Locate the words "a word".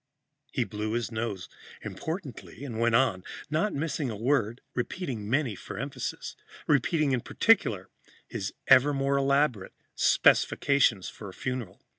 4.09-4.59